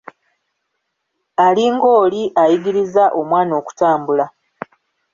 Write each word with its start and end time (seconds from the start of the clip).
Ali 1.45 1.65
ng'oli 1.75 2.21
ayigiriza 2.41 3.03
omwana 3.19 3.53
okutambula. 3.61 4.25